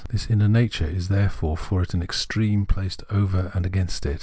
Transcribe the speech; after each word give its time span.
This 0.09 0.31
inner 0.31 0.47
natm:e 0.47 0.95
is 0.97 1.09
therefore 1.09 1.55
for 1.55 1.83
it 1.83 1.93
an 1.93 2.01
extreme 2.01 2.65
placed 2.65 3.03
over 3.11 3.51
against 3.53 4.03
it. 4.07 4.19